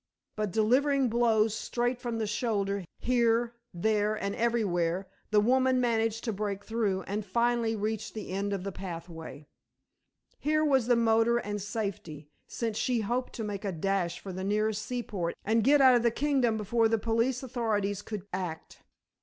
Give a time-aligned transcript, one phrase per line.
[0.35, 6.33] But, delivering blows straight from the shoulder, here, there, and everywhere, the woman managed to
[6.33, 9.45] break through, and finally reached the end of the pathway.
[10.39, 14.43] Here was the motor and safety, since she hoped to make a dash for the
[14.43, 18.81] nearest seaport and get out of the kingdom before the police authorities could act.